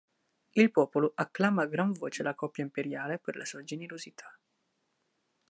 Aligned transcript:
Il 0.55 0.71
popolo 0.71 1.11
acclama 1.13 1.61
a 1.61 1.67
gran 1.67 1.91
voce 1.91 2.23
la 2.23 2.33
coppia 2.33 2.63
imperiale 2.63 3.19
per 3.19 3.35
la 3.35 3.45
sua 3.45 3.61
generosità. 3.61 4.35